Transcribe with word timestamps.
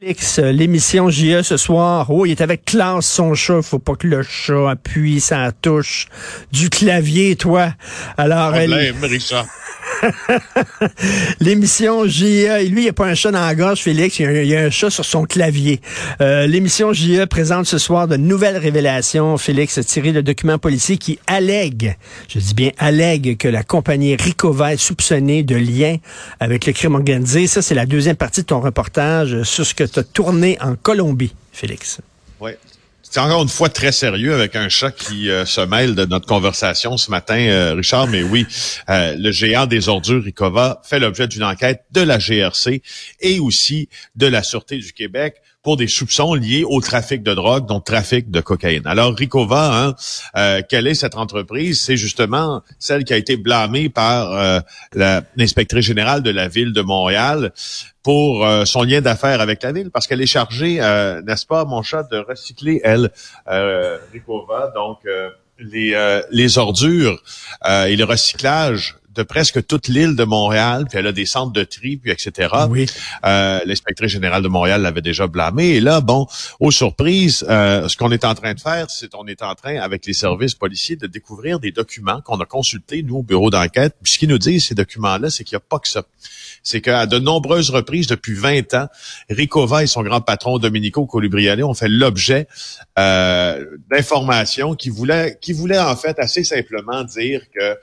Félix, 0.00 0.38
l'émission 0.38 1.10
JE 1.10 1.42
ce 1.42 1.58
soir. 1.58 2.06
Oh, 2.10 2.24
il 2.24 2.30
est 2.30 2.40
avec 2.40 2.64
classe 2.64 3.04
son 3.06 3.34
chat. 3.34 3.60
Faut 3.60 3.78
pas 3.78 3.96
que 3.96 4.06
le 4.06 4.22
chat 4.22 4.70
appuie 4.70 5.20
sa 5.20 5.52
touche 5.52 6.06
du 6.52 6.70
clavier, 6.70 7.36
toi. 7.36 7.74
Alors, 8.16 8.54
elle-. 8.56 8.94
L'émission 11.40 12.06
JE, 12.06 12.64
lui, 12.70 12.82
il 12.82 12.82
n'y 12.84 12.88
a 12.88 12.92
pas 12.94 13.06
un 13.06 13.14
chat 13.14 13.30
dans 13.30 13.40
la 13.44 13.54
gorge, 13.54 13.80
Félix, 13.80 14.18
il 14.18 14.22
y 14.22 14.26
a, 14.26 14.28
un- 14.30 14.34
il 14.42 14.48
y 14.48 14.56
a 14.56 14.60
un 14.62 14.70
chat 14.70 14.88
sur 14.88 15.04
son 15.04 15.24
clavier. 15.24 15.80
Euh, 16.22 16.46
L'émission 16.46 16.92
JE 16.94 17.26
présente 17.26 17.66
ce 17.66 17.76
soir 17.76 18.08
de 18.08 18.16
nouvelles 18.16 18.56
révélations, 18.56 19.36
Félix, 19.36 19.78
tirées 19.84 20.12
de 20.12 20.20
documents 20.22 20.58
policiers 20.58 20.96
qui 20.96 21.18
allèguent, 21.26 21.96
je 22.28 22.38
dis 22.38 22.54
bien 22.54 22.70
allèguent, 22.78 23.36
que 23.36 23.48
la 23.48 23.62
compagnie 23.62 24.16
Ricova 24.16 24.72
est 24.72 24.78
soupçonnée 24.78 25.42
de 25.42 25.56
liens 25.56 25.96
avec 26.38 26.66
le 26.66 26.72
crime 26.72 26.94
organisé. 26.94 27.46
Ça, 27.46 27.60
c'est 27.60 27.74
la 27.74 27.84
deuxième 27.86 28.16
partie 28.16 28.40
de 28.42 28.46
ton 28.46 28.60
reportage 28.60 29.42
sur 29.42 29.66
ce 29.66 29.74
que 29.74 29.84
en 30.60 30.76
Colombie, 30.76 31.34
Félix. 31.52 32.00
Ouais. 32.40 32.58
C'est 33.02 33.18
encore 33.18 33.42
une 33.42 33.48
fois 33.48 33.68
très 33.68 33.90
sérieux 33.90 34.34
avec 34.34 34.54
un 34.54 34.68
chat 34.68 34.92
qui 34.92 35.30
euh, 35.30 35.44
se 35.44 35.60
mêle 35.60 35.96
de 35.96 36.04
notre 36.04 36.26
conversation 36.26 36.96
ce 36.96 37.10
matin, 37.10 37.40
euh, 37.40 37.74
Richard. 37.74 38.06
Mais 38.06 38.22
oui, 38.22 38.46
euh, 38.88 39.16
le 39.18 39.32
géant 39.32 39.66
des 39.66 39.88
ordures 39.88 40.22
Ricova 40.22 40.80
fait 40.84 41.00
l'objet 41.00 41.26
d'une 41.26 41.42
enquête 41.42 41.82
de 41.90 42.02
la 42.02 42.18
GRC 42.18 42.82
et 43.18 43.40
aussi 43.40 43.88
de 44.14 44.28
la 44.28 44.44
Sûreté 44.44 44.78
du 44.78 44.92
Québec 44.92 45.42
pour 45.62 45.76
des 45.76 45.88
soupçons 45.88 46.34
liés 46.34 46.64
au 46.66 46.80
trafic 46.80 47.22
de 47.22 47.34
drogue, 47.34 47.66
donc 47.66 47.84
trafic 47.84 48.30
de 48.30 48.40
cocaïne. 48.40 48.86
Alors, 48.86 49.14
Ricova, 49.14 49.84
hein, 49.84 49.94
euh, 50.36 50.62
quelle 50.66 50.86
est 50.86 50.94
cette 50.94 51.16
entreprise? 51.16 51.80
C'est 51.80 51.96
justement 51.96 52.62
celle 52.78 53.04
qui 53.04 53.12
a 53.12 53.16
été 53.16 53.36
blâmée 53.36 53.90
par 53.90 54.32
euh, 54.32 54.60
l'inspectrice 55.36 55.84
générale 55.84 56.22
de 56.22 56.30
la 56.30 56.48
ville 56.48 56.72
de 56.72 56.80
Montréal 56.80 57.52
pour 58.02 58.46
euh, 58.46 58.64
son 58.64 58.82
lien 58.84 59.02
d'affaires 59.02 59.42
avec 59.42 59.62
la 59.62 59.72
ville, 59.72 59.90
parce 59.90 60.06
qu'elle 60.06 60.22
est 60.22 60.26
chargée, 60.26 60.78
euh, 60.80 61.20
n'est-ce 61.22 61.44
pas, 61.46 61.66
mon 61.66 61.82
chat, 61.82 62.04
de 62.04 62.18
recycler, 62.18 62.80
elle, 62.82 63.10
Ricova, 64.12 64.72
donc 64.74 65.00
les, 65.58 66.20
les 66.30 66.58
ordures 66.58 67.22
et 67.66 67.96
le 67.96 68.04
recyclage 68.04 68.99
de 69.14 69.22
presque 69.22 69.66
toute 69.66 69.88
l'île 69.88 70.14
de 70.14 70.24
Montréal, 70.24 70.86
puis 70.88 70.98
elle 70.98 71.06
a 71.06 71.12
des 71.12 71.26
centres 71.26 71.52
de 71.52 71.64
tri, 71.64 71.96
puis 71.96 72.10
etc. 72.10 72.48
Oui. 72.68 72.86
Euh, 73.24 73.60
L'inspectrice 73.64 74.10
générale 74.10 74.42
de 74.42 74.48
Montréal 74.48 74.82
l'avait 74.82 75.02
déjà 75.02 75.26
blâmé. 75.26 75.70
Et 75.70 75.80
là, 75.80 76.00
bon, 76.00 76.26
aux 76.60 76.70
surprises, 76.70 77.44
euh, 77.48 77.88
ce 77.88 77.96
qu'on 77.96 78.12
est 78.12 78.24
en 78.24 78.34
train 78.34 78.54
de 78.54 78.60
faire, 78.60 78.88
c'est 78.90 79.14
on 79.14 79.26
est 79.26 79.42
en 79.42 79.54
train, 79.54 79.76
avec 79.80 80.06
les 80.06 80.12
services 80.12 80.54
policiers, 80.54 80.96
de 80.96 81.06
découvrir 81.06 81.58
des 81.58 81.72
documents 81.72 82.20
qu'on 82.20 82.38
a 82.40 82.44
consultés, 82.44 83.02
nous, 83.02 83.16
au 83.16 83.22
bureau 83.22 83.50
d'enquête. 83.50 83.96
Puis 84.02 84.12
ce 84.12 84.18
qu'ils 84.18 84.28
nous 84.28 84.38
disent, 84.38 84.66
ces 84.66 84.74
documents-là, 84.74 85.30
c'est 85.30 85.42
qu'il 85.44 85.56
n'y 85.56 85.62
a 85.62 85.66
pas 85.68 85.78
que 85.78 85.88
ça. 85.88 86.04
C'est 86.62 86.80
qu'à 86.80 87.06
de 87.06 87.18
nombreuses 87.18 87.70
reprises, 87.70 88.06
depuis 88.06 88.34
20 88.34 88.74
ans, 88.74 88.88
Ricova 89.28 89.82
et 89.82 89.86
son 89.86 90.02
grand 90.02 90.20
patron, 90.20 90.58
Domenico 90.58 91.06
Colubriale, 91.06 91.64
ont 91.64 91.74
fait 91.74 91.88
l'objet 91.88 92.46
euh, 92.98 93.64
d'informations 93.90 94.74
qui 94.74 94.90
voulaient, 94.90 95.38
qui 95.40 95.52
voulaient 95.52 95.78
en 95.78 95.96
fait 95.96 96.18
assez 96.18 96.44
simplement 96.44 97.02
dire 97.02 97.42
que 97.54 97.76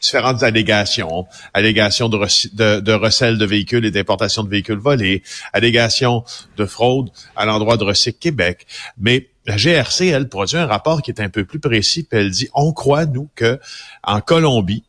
différentes 0.00 0.42
allégations, 0.42 1.26
allégations 1.54 2.08
de, 2.08 2.18
de, 2.54 2.80
de 2.80 2.92
recel 2.92 3.38
de 3.38 3.44
véhicules 3.44 3.84
et 3.84 3.90
d'importation 3.90 4.42
de 4.42 4.48
véhicules 4.48 4.78
volés, 4.78 5.22
allégations 5.52 6.24
de 6.56 6.66
fraude 6.66 7.10
à 7.36 7.44
l'endroit 7.44 7.76
de 7.76 7.84
Recyc 7.84 8.18
Québec. 8.18 8.66
Mais 8.98 9.28
la 9.46 9.56
GRC, 9.56 10.06
elle, 10.08 10.28
produit 10.28 10.58
un 10.58 10.66
rapport 10.66 11.02
qui 11.02 11.10
est 11.10 11.20
un 11.20 11.28
peu 11.28 11.44
plus 11.44 11.58
précis, 11.58 12.04
puis 12.04 12.20
elle 12.20 12.30
dit, 12.30 12.48
on 12.54 12.72
croit, 12.72 13.06
nous, 13.06 13.28
que 13.34 13.58
en 14.02 14.20
Colombie, 14.20 14.84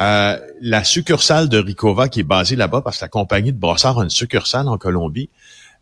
euh, 0.00 0.38
la 0.60 0.82
succursale 0.82 1.48
de 1.48 1.58
Ricova, 1.58 2.08
qui 2.08 2.20
est 2.20 2.24
basée 2.24 2.56
là-bas, 2.56 2.80
parce 2.80 2.98
que 2.98 3.04
la 3.04 3.08
compagnie 3.08 3.52
de 3.52 3.58
Brossard 3.58 3.98
a 3.98 4.04
une 4.04 4.10
succursale 4.10 4.66
en 4.68 4.78
Colombie, 4.78 5.28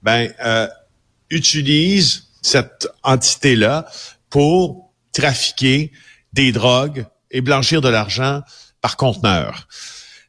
ben, 0.03 0.31
euh, 0.45 0.67
utilise 1.31 2.25
cette 2.43 2.89
entité-là 3.03 3.87
pour 4.29 4.93
trafiquer 5.13 5.93
des 6.33 6.53
drogues 6.53 7.07
et 7.31 7.41
blanchir 7.41 7.81
de 7.81 7.89
l'argent 7.89 8.43
par 8.87 8.97
conteneur. 8.97 9.67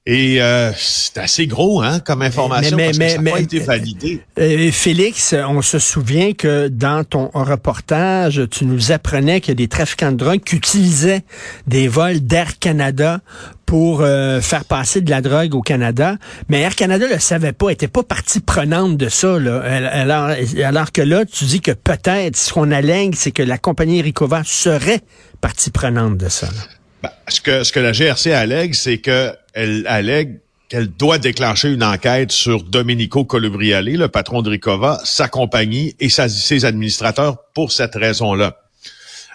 Et 0.10 0.42
euh, 0.42 0.72
c'est 0.78 1.18
assez 1.18 1.48
gros, 1.48 1.82
hein, 1.82 2.00
comme 2.00 2.22
information, 2.22 2.78
mais- 2.78 2.86
parce 2.86 2.98
mais- 2.98 3.06
que 3.08 3.12
ça 3.12 3.22
n'a 3.22 3.32
pas 3.32 3.38
mais- 3.38 3.44
été 3.44 3.60
validé. 3.60 4.22
Euh, 4.40 4.72
Félix, 4.72 5.36
on 5.50 5.62
se 5.62 5.80
souvient 5.80 6.32
que 6.32 6.70
dans 6.70 7.04
ton 7.04 7.30
reportage, 7.34 8.42
tu 8.50 8.66
nous 8.66 8.92
apprenais 8.94 9.42
qu'il 9.42 9.50
y 9.50 9.52
a 9.52 9.56
des 9.56 9.68
trafiquants 9.68 10.14
de 10.14 10.18
drogue 10.18 10.40
qui 10.44 10.56
utilisaient 10.56 11.24
des 11.68 11.90
vols 11.90 12.22
d'Air 12.22 12.58
Canada 12.58 13.20
pour 13.66 14.00
euh, 14.02 14.40
faire 14.40 14.64
passer 14.64 15.02
de 15.02 15.10
la 15.12 15.20
drogue 15.22 15.54
au 15.54 15.62
Canada. 15.62 16.16
Mais 16.48 16.62
Air 16.62 16.76
Canada 16.76 17.06
ne 17.10 17.14
le 17.16 17.20
savait 17.20 17.52
pas, 17.52 17.70
était 17.70 17.90
pas 17.90 18.04
partie 18.04 18.40
prenante 18.40 18.96
de 18.96 19.10
ça. 19.10 19.38
Là. 19.38 19.60
Alors, 19.92 20.30
alors 20.64 20.92
que 20.94 21.02
là, 21.02 21.26
tu 21.26 21.44
dis 21.44 21.60
que 21.60 21.72
peut-être, 21.74 22.38
ce 22.38 22.54
qu'on 22.54 22.72
allègue, 22.72 23.14
c'est 23.16 23.32
que 23.34 23.44
la 23.44 23.58
compagnie 23.58 24.02
Ricova 24.02 24.42
serait 24.46 25.02
partie 25.42 25.70
prenante 25.70 26.18
de 26.18 26.30
ça. 26.30 26.48
là. 26.48 26.64
Ben, 27.08 27.32
ce 27.32 27.42
que 27.42 27.64
ce 27.64 27.72
que 27.72 27.80
la 27.80 27.92
GRC 27.92 28.32
allègue, 28.34 28.74
c'est 28.74 28.98
que 29.00 29.34
elle 29.54 29.86
allègue 29.88 30.40
qu'elle 30.70 30.88
doit 30.88 31.18
déclencher 31.18 31.70
une 31.72 31.84
enquête 31.84 32.32
sur 32.32 32.64
Domenico 32.64 33.24
Colubriale, 33.24 33.86
le 33.86 34.08
patron 34.10 34.42
de 34.42 34.50
Ricova, 34.50 35.00
sa 35.06 35.28
compagnie 35.30 35.96
et 36.00 36.10
sa- 36.10 36.28
ses 36.28 36.66
administrateurs 36.66 37.38
pour 37.54 37.72
cette 37.72 37.96
raison-là. 37.96 38.60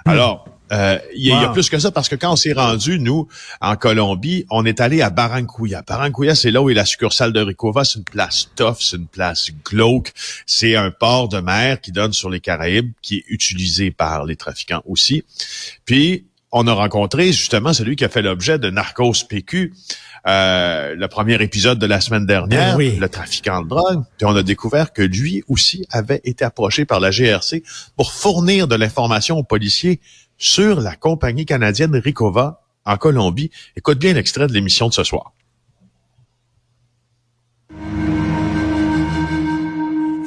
Alors, 0.04 0.44
euh, 0.72 0.98
il 1.14 1.26
y, 1.26 1.32
a- 1.32 1.36
il 1.36 1.42
y 1.42 1.44
a 1.44 1.48
plus 1.50 1.70
que 1.70 1.78
ça 1.78 1.90
parce 1.90 2.08
que 2.10 2.16
quand 2.16 2.32
on 2.32 2.36
s'est 2.36 2.52
rendu, 2.52 2.98
nous, 2.98 3.28
en 3.62 3.76
Colombie, 3.76 4.44
on 4.50 4.66
est 4.66 4.80
allé 4.80 5.00
à 5.00 5.08
Barranquilla. 5.10 5.82
Barranquilla, 5.86 6.34
c'est 6.34 6.50
là 6.50 6.60
où 6.60 6.68
est 6.70 6.74
la 6.74 6.84
succursale 6.84 7.32
de 7.32 7.40
Ricova. 7.40 7.84
C'est 7.84 7.98
une 7.98 8.04
place 8.04 8.48
tough, 8.56 8.76
c'est 8.80 8.96
une 8.96 9.06
place 9.06 9.48
glauque. 9.64 10.12
C'est 10.44 10.76
un 10.76 10.90
port 10.90 11.28
de 11.28 11.38
mer 11.40 11.80
qui 11.80 11.92
donne 11.92 12.12
sur 12.12 12.28
les 12.28 12.40
Caraïbes, 12.40 12.92
qui 13.00 13.18
est 13.18 13.24
utilisé 13.28 13.90
par 13.90 14.24
les 14.26 14.36
trafiquants 14.36 14.82
aussi. 14.86 15.24
Puis, 15.86 16.24
on 16.52 16.66
a 16.66 16.72
rencontré 16.74 17.32
justement 17.32 17.72
celui 17.72 17.96
qui 17.96 18.04
a 18.04 18.08
fait 18.08 18.22
l'objet 18.22 18.58
de 18.58 18.68
Narcos 18.70 19.24
PQ, 19.28 19.72
euh, 20.26 20.94
le 20.94 21.08
premier 21.08 21.42
épisode 21.42 21.78
de 21.78 21.86
la 21.86 22.00
semaine 22.00 22.26
dernière, 22.26 22.72
Ben 22.72 22.76
oui. 22.76 22.96
le 22.96 23.08
trafiquant 23.08 23.62
de 23.62 23.68
drogue. 23.68 24.02
Puis 24.18 24.26
on 24.26 24.36
a 24.36 24.42
découvert 24.42 24.92
que 24.92 25.02
lui 25.02 25.42
aussi 25.48 25.86
avait 25.90 26.20
été 26.24 26.44
approché 26.44 26.84
par 26.84 27.00
la 27.00 27.10
GRC 27.10 27.62
pour 27.96 28.12
fournir 28.12 28.68
de 28.68 28.74
l'information 28.76 29.38
aux 29.38 29.42
policiers 29.44 30.00
sur 30.36 30.80
la 30.80 30.94
compagnie 30.94 31.46
canadienne 31.46 31.96
Ricova 31.96 32.60
en 32.84 32.96
Colombie. 32.96 33.50
Écoute 33.76 33.98
bien 33.98 34.12
l'extrait 34.12 34.46
de 34.46 34.52
l'émission 34.52 34.88
de 34.88 34.92
ce 34.94 35.04
soir. 35.04 35.32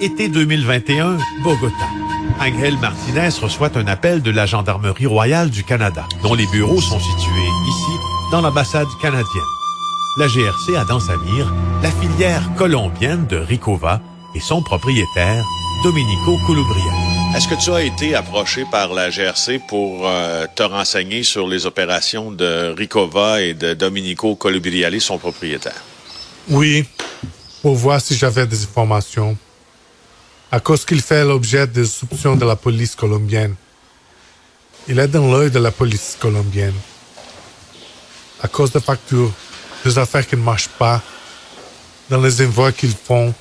Été 0.01 0.27
2021, 0.29 1.17
Bogota. 1.43 2.04
Angel 2.39 2.77
Martinez 2.77 3.29
reçoit 3.41 3.77
un 3.77 3.87
appel 3.87 4.21
de 4.21 4.31
la 4.31 4.45
Gendarmerie 4.45 5.05
royale 5.05 5.49
du 5.49 5.63
Canada, 5.63 6.05
dont 6.21 6.33
les 6.33 6.45
bureaux 6.47 6.81
sont 6.81 6.99
situés 6.99 7.49
ici, 7.67 7.99
dans 8.31 8.41
l'ambassade 8.41 8.87
canadienne. 9.01 9.25
La 10.17 10.27
GRC 10.27 10.75
a 10.75 10.85
dans 10.85 10.99
sa 10.99 11.17
mire 11.17 11.53
la 11.81 11.91
filière 11.91 12.41
colombienne 12.55 13.25
de 13.27 13.37
Ricova 13.37 14.01
et 14.33 14.39
son 14.39 14.61
propriétaire, 14.61 15.43
Domenico 15.83 16.37
Colubriale. 16.45 17.15
Est-ce 17.35 17.47
que 17.47 17.55
tu 17.55 17.71
as 17.71 17.83
été 17.83 18.15
approché 18.15 18.65
par 18.71 18.93
la 18.93 19.09
GRC 19.09 19.59
pour 19.67 20.07
euh, 20.07 20.45
te 20.55 20.63
renseigner 20.63 21.23
sur 21.23 21.47
les 21.47 21.65
opérations 21.65 22.31
de 22.31 22.73
Ricova 22.77 23.41
et 23.41 23.53
de 23.53 23.73
Domenico 23.73 24.35
Colubriale, 24.35 24.99
son 25.01 25.17
propriétaire? 25.17 25.83
Oui, 26.49 26.85
pour 27.61 27.75
voir 27.75 27.99
si 27.99 28.15
j'avais 28.15 28.45
des 28.45 28.63
informations. 28.63 29.35
À 30.55 30.61
cause 30.61 30.85
qu'il 30.85 31.01
fait 31.01 31.25
l'objet 31.25 31.67
des 31.67 31.85
soupçons 31.85 32.37
de 32.37 32.45
la 32.45 32.55
police 32.55 32.95
colombienne. 32.95 33.55
Il 34.87 34.97
est 34.99 35.09
dans 35.09 35.29
l'œil 35.29 35.51
de 35.51 35.59
la 35.59 35.69
police 35.69 36.15
colombienne. 36.17 36.79
À 38.41 38.47
cause 38.47 38.71
de 38.71 38.79
factures, 38.79 39.33
des 39.83 39.97
affaires 39.97 40.25
qui 40.25 40.37
ne 40.37 40.41
marchent 40.41 40.69
pas, 40.69 41.01
dans 42.09 42.21
les 42.21 42.41
envois 42.41 42.71
qu'ils 42.71 42.95
font, 42.95 43.33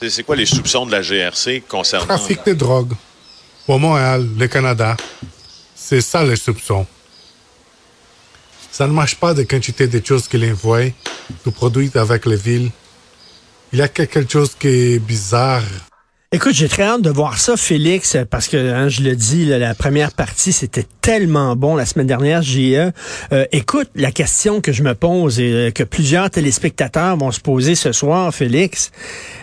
C'est 0.00 0.22
quoi 0.22 0.36
les 0.36 0.46
soupçons 0.46 0.86
de 0.86 0.92
la 0.92 1.02
GRC 1.02 1.64
concernant... 1.66 2.06
trafic 2.06 2.46
de 2.46 2.52
drogue. 2.52 2.92
Pour 3.66 3.80
Montréal, 3.80 4.24
le 4.38 4.46
Canada, 4.46 4.96
c'est 5.74 6.02
ça 6.02 6.22
les 6.22 6.36
soupçons. 6.36 6.86
Ça 8.70 8.86
ne 8.86 8.92
marche 8.92 9.16
pas 9.16 9.34
de 9.34 9.42
quantité 9.42 9.88
de 9.88 10.00
choses 10.06 10.28
qu'il 10.28 10.48
envoie, 10.48 10.84
de 11.44 11.50
produits 11.50 11.90
avec 11.96 12.26
les 12.26 12.36
villes. 12.36 12.70
Il 13.72 13.80
y 13.80 13.82
a 13.82 13.88
quelque 13.88 14.24
chose 14.30 14.54
qui 14.56 14.68
est 14.68 14.98
bizarre. 15.00 15.64
Écoute, 16.34 16.54
j'ai 16.54 16.66
très 16.66 16.84
hâte 16.84 17.02
de 17.02 17.10
voir 17.10 17.36
ça, 17.36 17.58
Félix, 17.58 18.16
parce 18.30 18.48
que 18.48 18.56
hein, 18.56 18.88
je 18.88 19.02
le 19.02 19.14
dis, 19.14 19.44
la 19.44 19.74
première 19.74 20.12
partie, 20.12 20.54
c'était 20.54 20.86
tellement 21.02 21.56
bon 21.56 21.76
la 21.76 21.84
semaine 21.84 22.06
dernière, 22.06 22.40
JE. 22.40 22.90
Euh, 23.32 23.44
écoute, 23.52 23.90
la 23.94 24.10
question 24.12 24.62
que 24.62 24.72
je 24.72 24.82
me 24.82 24.94
pose 24.94 25.40
et 25.40 25.52
euh, 25.52 25.70
que 25.70 25.82
plusieurs 25.82 26.30
téléspectateurs 26.30 27.18
vont 27.18 27.32
se 27.32 27.40
poser 27.40 27.74
ce 27.74 27.92
soir, 27.92 28.34
Félix, 28.34 28.92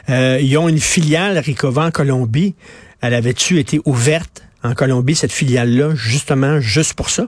euh, 0.09 0.39
ils 0.41 0.57
ont 0.57 0.67
une 0.67 0.79
filiale 0.79 1.37
Ricova 1.37 1.85
en 1.85 1.91
Colombie. 1.91 2.55
Elle 3.01 3.13
avait-tu 3.13 3.59
été 3.59 3.79
ouverte 3.85 4.41
en 4.63 4.73
Colombie, 4.73 5.13
cette 5.13 5.31
filiale-là, 5.31 5.93
justement, 5.93 6.59
juste 6.59 6.95
pour 6.95 7.11
ça? 7.11 7.27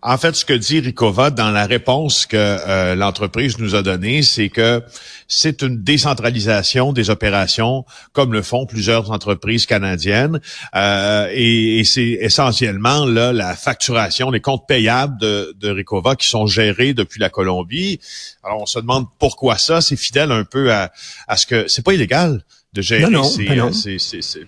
En 0.00 0.16
fait, 0.16 0.36
ce 0.36 0.44
que 0.44 0.52
dit 0.52 0.78
Ricova 0.78 1.30
dans 1.30 1.50
la 1.50 1.66
réponse 1.66 2.24
que 2.24 2.36
euh, 2.36 2.94
l'entreprise 2.94 3.58
nous 3.58 3.74
a 3.74 3.82
donnée, 3.82 4.22
c'est 4.22 4.48
que 4.48 4.80
c'est 5.26 5.60
une 5.62 5.82
décentralisation 5.82 6.92
des 6.92 7.10
opérations, 7.10 7.84
comme 8.12 8.32
le 8.32 8.42
font 8.42 8.64
plusieurs 8.64 9.10
entreprises 9.10 9.66
canadiennes, 9.66 10.40
euh, 10.76 11.28
et, 11.32 11.82
c'est 11.82 12.18
essentiellement 12.20 13.06
là 13.06 13.32
la 13.32 13.56
facturation, 13.56 14.30
les 14.30 14.40
comptes 14.40 14.68
payables 14.68 15.18
de, 15.20 15.52
de 15.58 15.70
Ricova 15.70 16.14
qui 16.14 16.28
sont 16.28 16.46
gérés 16.46 16.94
depuis 16.94 17.18
la 17.18 17.28
Colombie. 17.28 17.98
Alors, 18.44 18.62
on 18.62 18.66
se 18.66 18.78
demande 18.78 19.06
pourquoi 19.18 19.58
ça. 19.58 19.80
C'est 19.80 19.96
fidèle 19.96 20.30
un 20.30 20.44
peu 20.44 20.72
à, 20.72 20.92
à 21.26 21.36
ce 21.36 21.46
que 21.46 21.66
c'est 21.66 21.84
pas 21.84 21.94
illégal 21.94 22.44
de 22.72 22.82
gérer. 22.82 23.02
Non, 23.02 23.22
non, 23.22 23.30
ben 23.36 23.56
non. 23.56 23.70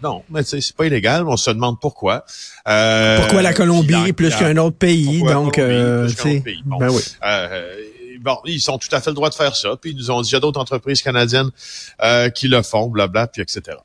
non, 0.03 0.23
mais 0.31 0.43
c'est 0.43 0.77
pas 0.77 0.87
illégal. 0.87 1.27
On 1.27 1.37
se 1.37 1.51
demande 1.51 1.81
pourquoi. 1.81 2.25
Euh, 2.69 3.19
Pourquoi 3.19 3.43
la 3.43 3.55
Colombie 3.55 4.13
plus 4.13 4.35
qu'un 4.35 4.57
autre 4.59 4.77
pays? 4.77 5.23
Donc, 5.23 5.59
euh, 5.59 6.09
pays? 6.23 6.63
Bon. 6.65 6.79
ben 6.79 6.91
oui. 6.91 7.03
Euh, 7.25 7.75
bon, 8.21 8.37
ils 8.45 8.71
ont 8.71 8.79
tout 8.79 8.95
à 8.95 9.01
fait 9.01 9.11
le 9.11 9.15
droit 9.15 9.31
de 9.31 9.35
faire 9.35 9.57
ça. 9.57 9.71
Puis 9.81 9.93
ils 9.93 9.97
nous 9.97 10.11
ont 10.11 10.21
dit, 10.21 10.31
il 10.31 10.33
y 10.35 10.37
a 10.37 10.41
d'autres 10.41 10.61
entreprises 10.61 11.03
canadiennes 11.03 11.51
euh, 12.03 12.29
qui 12.31 12.49
le 12.49 12.63
font, 12.63 12.89
blabla, 12.89 13.27
puis 13.27 13.43
etc. 13.43 13.77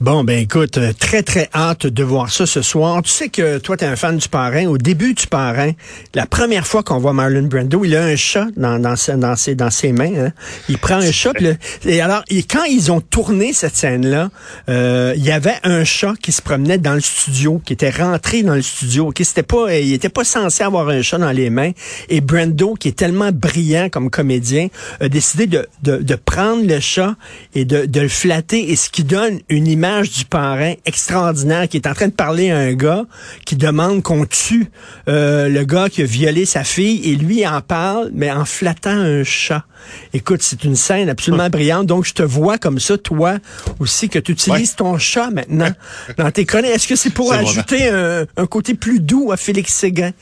Bon, 0.00 0.22
ben 0.24 0.38
écoute, 0.38 0.78
euh, 0.78 0.92
très, 0.96 1.22
très 1.24 1.50
hâte 1.54 1.86
de 1.88 2.02
voir 2.04 2.30
ça 2.32 2.46
ce 2.46 2.62
soir. 2.62 3.02
Tu 3.02 3.10
sais 3.10 3.28
que 3.28 3.58
toi, 3.58 3.76
tu 3.76 3.84
es 3.84 3.86
un 3.88 3.96
fan 3.96 4.16
du 4.16 4.28
parrain. 4.28 4.66
Au 4.66 4.78
début 4.78 5.12
du 5.12 5.26
parrain, 5.26 5.72
la 6.14 6.24
première 6.24 6.66
fois 6.66 6.82
qu'on 6.84 6.98
voit 6.98 7.12
Marlon 7.12 7.42
Brando, 7.42 7.84
il 7.84 7.94
a 7.96 8.04
un 8.04 8.14
chat 8.16 8.46
dans, 8.56 8.78
dans, 8.78 8.94
dans, 9.18 9.36
ses, 9.36 9.54
dans 9.56 9.70
ses 9.70 9.92
mains. 9.92 10.14
hein. 10.16 10.32
Il 10.68 10.78
prend 10.78 10.94
un 10.94 11.10
chat. 11.10 11.32
le- 11.40 11.56
et 11.84 12.00
alors, 12.00 12.22
quand 12.48 12.62
ils 12.64 12.92
ont 12.92 13.00
tourné 13.00 13.52
cette 13.52 13.74
scène-là, 13.76 14.30
euh, 14.68 15.14
il 15.16 15.24
y 15.24 15.32
avait 15.32 15.56
un 15.64 15.82
chat 15.84 16.14
qui 16.22 16.30
se 16.30 16.42
promenait 16.42 16.78
dans 16.78 16.94
le 16.94 17.00
studio, 17.00 17.60
qui 17.64 17.72
était 17.72 17.90
rentré 17.90 18.44
dans 18.44 18.54
le 18.54 18.62
studio. 18.62 19.10
qui 19.10 19.24
c'était 19.24 19.42
pas, 19.42 19.74
il 19.74 19.92
était 19.92 20.08
pas 20.08 20.24
censé 20.24 20.62
avoir 20.62 20.88
un 20.88 21.02
chat 21.02 21.18
dans 21.18 21.32
les 21.32 21.50
mains. 21.50 21.72
Et 22.08 22.20
Brando, 22.20 22.74
qui 22.74 22.88
est 22.88 22.96
tellement 22.96 23.30
brillant 23.32 23.88
comme 23.90 24.10
comédien, 24.10 24.68
a 25.00 25.08
décidé 25.08 25.48
de, 25.48 25.66
de, 25.82 25.96
de 25.98 26.14
prendre 26.14 26.64
le 26.66 26.78
chat 26.80 27.16
et 27.54 27.64
de, 27.64 27.84
de 27.84 28.00
le 28.00 28.08
flatter. 28.08 28.70
Et 28.70 28.76
ce 28.76 28.88
qui 28.88 29.02
donne 29.04 29.40
une 29.48 29.71
image 29.72 30.10
du 30.10 30.24
parrain 30.24 30.74
extraordinaire 30.84 31.68
qui 31.68 31.76
est 31.76 31.86
en 31.86 31.94
train 31.94 32.08
de 32.08 32.12
parler 32.12 32.50
à 32.50 32.58
un 32.58 32.74
gars 32.74 33.04
qui 33.44 33.56
demande 33.56 34.02
qu'on 34.02 34.24
tue 34.24 34.70
euh, 35.08 35.48
le 35.48 35.64
gars 35.64 35.88
qui 35.88 36.02
a 36.02 36.04
violé 36.04 36.44
sa 36.44 36.62
fille 36.62 37.10
et 37.10 37.16
lui 37.16 37.46
en 37.46 37.60
parle, 37.60 38.10
mais 38.14 38.30
en 38.30 38.44
flattant 38.44 38.90
un 38.90 39.24
chat. 39.24 39.64
Écoute, 40.12 40.42
c'est 40.42 40.64
une 40.64 40.76
scène 40.76 41.08
absolument 41.08 41.48
brillante. 41.48 41.86
Donc, 41.86 42.04
je 42.04 42.14
te 42.14 42.22
vois 42.22 42.58
comme 42.58 42.78
ça, 42.78 42.98
toi 42.98 43.38
aussi, 43.78 44.08
que 44.08 44.18
tu 44.18 44.32
utilises 44.32 44.76
ton 44.76 44.98
chat 44.98 45.30
maintenant 45.30 45.70
dans 46.16 46.30
tes 46.30 46.44
chroniques. 46.44 46.70
Est-ce 46.70 46.88
que 46.88 46.96
c'est 46.96 47.10
pour 47.10 47.32
ajouter 47.32 47.88
un, 47.88 48.26
un 48.36 48.46
côté 48.46 48.74
plus 48.74 49.00
doux 49.00 49.32
à 49.32 49.36
Félix 49.36 49.72
Séguin? 49.74 50.12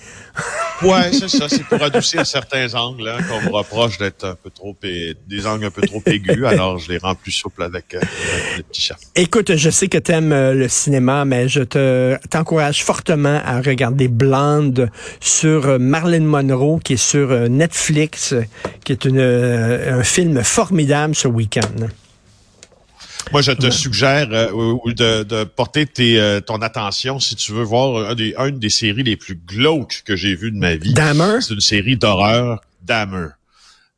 Ouais, 0.82 1.12
c'est 1.12 1.28
ça. 1.28 1.48
C'est 1.50 1.64
pour 1.64 1.82
adoucir 1.82 2.24
certains 2.24 2.72
angles 2.74 3.08
hein, 3.08 3.18
qu'on 3.28 3.42
me 3.42 3.50
reproche 3.54 3.98
d'être 3.98 4.24
un 4.24 4.36
peu 4.42 4.48
trop 4.50 4.74
é- 4.84 5.14
des 5.28 5.46
angles 5.46 5.66
un 5.66 5.70
peu 5.70 5.82
trop 5.82 6.00
aigus. 6.06 6.46
Alors, 6.46 6.78
je 6.78 6.90
les 6.92 6.98
rends 6.98 7.14
plus 7.16 7.32
souples 7.32 7.62
avec, 7.62 7.92
euh, 7.94 7.98
avec 7.98 8.56
le 8.58 8.62
petit 8.62 8.80
chat. 8.80 8.96
Écoute, 9.16 9.56
je 9.56 9.70
sais 9.70 9.88
que 9.88 9.98
tu 9.98 10.12
aimes 10.12 10.30
le 10.30 10.68
cinéma, 10.68 11.24
mais 11.24 11.48
je 11.48 11.60
te 11.60 12.16
t'encourage 12.30 12.84
fortement 12.84 13.40
à 13.44 13.60
regarder 13.60 14.08
Blonde 14.08 14.90
sur 15.20 15.66
euh, 15.66 15.78
Marilyn 15.78 16.20
Monroe, 16.24 16.78
qui 16.82 16.94
est 16.94 16.96
sur 16.96 17.30
euh, 17.30 17.48
Netflix, 17.48 18.32
euh, 18.32 18.42
qui 18.84 18.92
est 18.92 19.04
une, 19.04 19.18
euh, 19.18 19.49
un 19.50 20.02
film 20.02 20.42
formidable 20.42 21.14
ce 21.14 21.28
week-end. 21.28 21.88
Moi, 23.32 23.42
je 23.42 23.52
te 23.52 23.70
suggère 23.70 24.28
euh, 24.32 24.76
de, 24.86 25.22
de 25.22 25.44
porter 25.44 25.86
tes, 25.86 26.18
euh, 26.18 26.40
ton 26.40 26.62
attention 26.62 27.20
si 27.20 27.36
tu 27.36 27.52
veux 27.52 27.62
voir 27.62 28.10
un 28.10 28.14
des, 28.14 28.34
une 28.36 28.58
des 28.58 28.70
séries 28.70 29.04
les 29.04 29.16
plus 29.16 29.36
glauques 29.36 30.02
que 30.04 30.16
j'ai 30.16 30.34
vues 30.34 30.50
de 30.50 30.58
ma 30.58 30.74
vie. 30.74 30.94
Dahmer? 30.94 31.40
C'est 31.40 31.54
une 31.54 31.60
série 31.60 31.96
d'horreur, 31.96 32.60
Dahmer. 32.82 33.28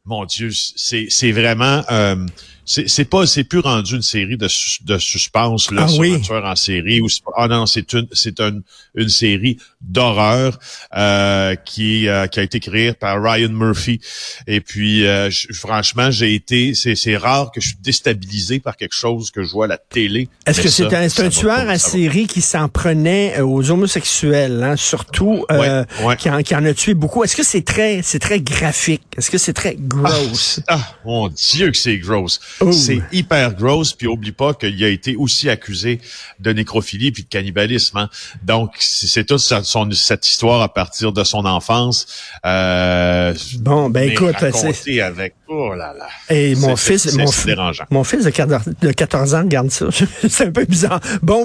Mon 0.04 0.24
Dieu, 0.24 0.50
c'est 0.52 1.06
c'est 1.08 1.30
vraiment 1.30 1.84
euh, 1.90 2.16
c'est 2.64 2.88
c'est 2.88 3.04
pas 3.04 3.26
c'est 3.26 3.44
plus 3.44 3.58
rendu 3.60 3.96
une 3.96 4.02
série 4.02 4.36
de, 4.36 4.48
de 4.84 4.98
suspense 4.98 5.70
là 5.70 5.82
Ah 5.84 5.88
sur 5.88 6.00
oui. 6.00 6.14
un 6.14 6.20
tueur 6.20 6.44
en 6.44 6.56
série 6.56 7.00
ou 7.00 7.08
ah 7.36 7.48
non 7.48 7.66
c'est 7.66 7.92
une 7.92 8.06
c'est 8.12 8.40
une 8.40 8.62
une 8.94 9.08
série 9.08 9.58
d'horreur 9.80 10.58
euh, 10.96 11.54
qui 11.56 12.08
euh, 12.08 12.26
qui 12.26 12.40
a 12.40 12.42
été 12.42 12.60
créée 12.60 12.92
par 12.92 13.22
Ryan 13.22 13.48
Murphy 13.50 14.00
et 14.46 14.60
puis 14.60 15.06
euh, 15.06 15.30
franchement 15.52 16.10
j'ai 16.10 16.34
été 16.34 16.74
c'est 16.74 16.94
c'est 16.94 17.16
rare 17.16 17.50
que 17.52 17.60
je 17.60 17.68
suis 17.68 17.78
déstabilisé 17.82 18.60
par 18.60 18.76
quelque 18.76 18.94
chose 18.94 19.30
que 19.30 19.42
je 19.42 19.50
vois 19.50 19.64
à 19.64 19.68
la 19.68 19.78
télé. 19.78 20.28
Est-ce 20.46 20.60
que 20.60 20.68
c'est 20.68 20.92
un, 20.94 21.02
un 21.02 21.28
tueur 21.28 21.58
à 21.58 21.64
va. 21.64 21.78
série 21.78 22.26
qui 22.26 22.40
s'en 22.40 22.68
prenait 22.68 23.38
euh, 23.38 23.44
aux 23.46 23.70
homosexuels, 23.70 24.62
hein, 24.62 24.76
surtout, 24.76 25.44
euh, 25.50 25.84
Ouais, 26.00 26.06
ouais. 26.06 26.16
Qui, 26.16 26.30
en, 26.30 26.42
qui 26.42 26.54
en 26.54 26.64
a 26.64 26.74
tué 26.74 26.94
beaucoup? 26.94 27.24
Est-ce 27.24 27.36
que 27.36 27.42
c'est 27.42 27.62
très, 27.62 28.00
c'est 28.02 28.18
très 28.18 28.40
graphique? 28.40 29.02
Est-ce 29.16 29.30
que 29.30 29.38
c'est 29.38 29.52
très 29.52 29.76
gross? 29.78 30.60
Ah, 30.68 30.94
mon 31.04 31.28
Dieu 31.28 31.70
que 31.70 31.76
c'est 31.76 31.98
gross. 31.98 32.40
Oh. 32.68 32.72
C'est 32.72 33.00
hyper 33.12 33.54
gross. 33.54 33.92
Puis 33.92 34.06
oublie 34.06 34.32
pas 34.32 34.54
qu'il 34.54 34.82
a 34.84 34.88
été 34.88 35.16
aussi 35.16 35.48
accusé 35.48 36.00
de 36.40 36.52
nécrophilie 36.52 37.12
puis 37.12 37.22
de 37.24 37.28
cannibalisme. 37.28 37.98
hein. 37.98 38.08
Donc 38.42 38.74
c'est 38.78 39.24
toute 39.24 39.38
son, 39.38 39.90
cette 39.92 40.26
histoire 40.28 40.62
à 40.62 40.72
partir 40.72 41.12
de 41.12 41.24
son 41.24 41.44
enfance. 41.44 42.06
Euh, 42.46 43.34
Bon, 43.58 43.90
ben 43.90 44.10
écoute, 44.10 44.34
c'est... 44.74 45.00
avec 45.00 45.34
oh 45.48 45.74
là 45.74 45.94
là. 45.98 46.06
Et 46.34 46.54
mon 46.56 46.76
fils, 46.76 47.12
mon, 47.16 47.24
dérangeant. 47.44 47.84
mon 47.90 48.04
fils 48.04 48.24
de 48.24 48.30
14 48.30 48.62
de 48.80 48.92
14 48.92 49.34
ans 49.34 49.42
regarde 49.42 49.70
ça. 49.70 49.86
c'est 50.28 50.46
un 50.46 50.50
peu 50.50 50.64
bizarre. 50.64 51.00
Bon, 51.22 51.40